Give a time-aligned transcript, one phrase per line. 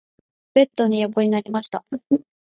[0.55, 1.85] ベッドに横になりました。